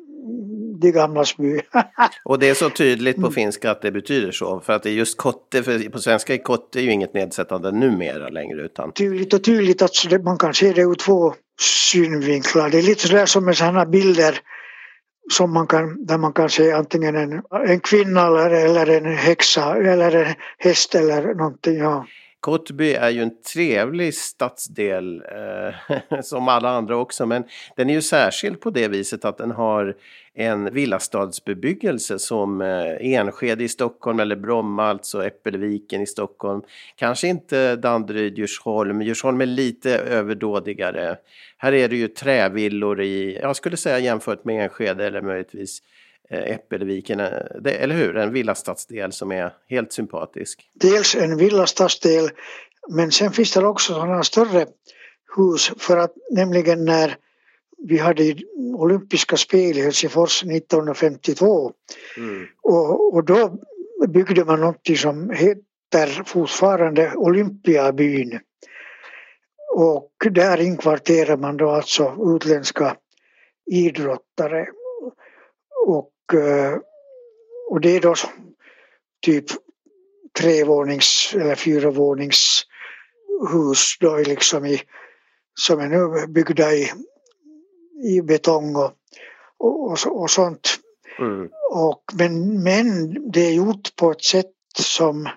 [0.81, 1.61] de gamlas by?
[2.25, 4.61] och det är så tydligt på finska att det betyder så.
[4.61, 8.29] För att det är just kotte, för på svenska är kotte ju inget nedsättande numera
[8.29, 8.63] längre.
[8.63, 8.93] Utan...
[8.93, 12.71] Tydligt och tydligt, alltså man kan se det ur två synvinklar.
[12.71, 14.41] Det är lite sådär som med sådana bilder
[15.33, 19.77] som man kan, där man kan se antingen en, en kvinna eller, eller en häxa
[19.77, 21.79] eller en häst eller någonting.
[21.79, 22.07] Ja.
[22.41, 27.45] Kotby är ju en trevlig stadsdel eh, som alla andra också men
[27.77, 29.97] den är ju särskild på det viset att den har
[30.35, 36.63] en villastadsbebyggelse som eh, Enskede i Stockholm eller Bromma, alltså Äppelviken i Stockholm.
[36.97, 39.03] Kanske inte Danderyd, Djursholm.
[39.03, 41.17] Djursholm är lite överdådigare.
[41.57, 45.83] Här är det ju trävillor i, jag skulle säga jämfört med Enskede eller möjligtvis
[46.31, 47.29] Äppelviken, eh,
[47.65, 48.17] eller hur?
[48.17, 50.71] En villastadsdel som är helt sympatisk.
[50.75, 52.31] Dels en villastadsdel
[52.89, 54.67] men sen finns det också sådana större
[55.37, 57.17] hus för att nämligen när
[57.79, 58.37] vi hade
[58.75, 61.73] olympiska spel i Helsingfors 1952
[62.17, 62.47] mm.
[62.63, 63.59] och, och då
[64.09, 68.41] byggde man något som heter fortfarande Olympiabyn.
[69.75, 72.97] Och där inkvarterar man då alltså utländska
[73.71, 74.67] idrottare.
[75.87, 76.16] Och, eh,
[77.71, 78.15] och det är då
[79.23, 79.45] typ
[80.39, 82.67] trevånings eller fyravåningshus
[84.01, 84.83] då liksom i,
[85.55, 86.93] som är nu byggda i
[88.05, 88.93] i betong och,
[89.59, 90.79] och, och, och sånt.
[91.19, 91.49] Mm.
[91.73, 95.29] Och, men, men det är gjort på ett sätt som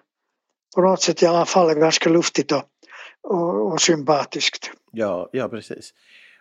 [0.76, 2.64] på något sätt i alla fall är ganska luftigt och,
[3.22, 4.72] och, och sympatiskt.
[4.92, 5.94] Ja, ja precis.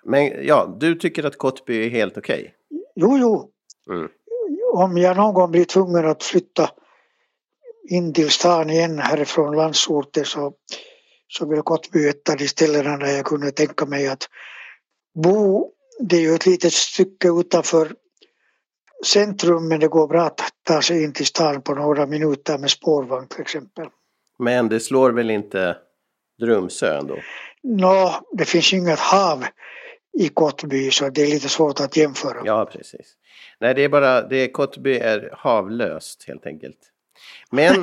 [0.04, 2.40] Men ja, du tycker att Kottby är helt okej?
[2.40, 2.52] Okay?
[2.94, 3.50] Jo, jo.
[3.90, 4.08] Mm.
[4.74, 6.70] Om jag någon gång blir tvungen att flytta
[7.88, 10.52] in till stan igen härifrån landsorten så,
[11.28, 14.28] så vill Kottby ett av de ställena där jag kunde tänka mig att
[15.14, 17.92] bo det är ju ett litet stycke utanför
[19.06, 22.70] centrum men det går bra att ta sig in till stan på några minuter med
[22.70, 23.86] spårvagn till exempel.
[24.38, 25.76] Men det slår väl inte
[26.40, 27.16] Drumsö ändå?
[27.62, 29.44] Nå, det finns inget hav
[30.18, 32.42] i Kottby så det är lite svårt att jämföra.
[32.44, 33.16] Ja, precis.
[33.60, 36.78] Nej, det är bara, det Kottby är havlöst helt enkelt.
[37.50, 37.74] Men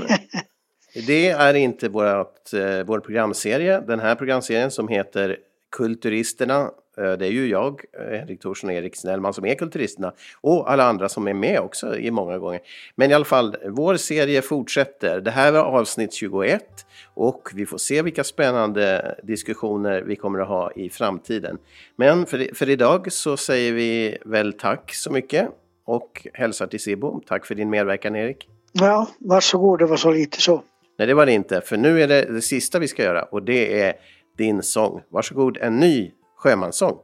[1.08, 3.80] det är inte vårat, eh, vår programserie.
[3.80, 5.38] Den här programserien som heter
[5.72, 10.72] Kulturisterna det är ju jag, eh, Henrik Thorsson och Erik Snellman som är kulturisterna och
[10.72, 12.60] alla andra som är med också i många gånger.
[12.96, 15.22] Men i alla fall, vår serie fortsätter.
[15.22, 20.48] Det här var avsnitt 21 och vi får se vilka spännande diskussioner vi kommer att
[20.48, 21.58] ha i framtiden.
[21.96, 25.50] Men för, för idag så säger vi väl tack så mycket
[25.86, 27.22] och hälsar till Sibbo.
[27.28, 28.50] Tack för din medverkan Erik.
[28.72, 30.64] Ja, varsågod, det var så lite så.
[30.98, 33.44] Nej, det var det inte, för nu är det det sista vi ska göra och
[33.44, 33.94] det är
[34.38, 35.02] din sång.
[35.10, 36.98] Varsågod, en ny sjömanssång.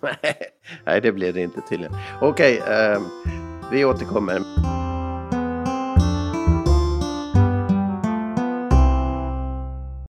[0.84, 1.96] Nej, det blir det inte tydligen.
[2.20, 3.08] Okej, okay, um,
[3.70, 4.42] vi återkommer.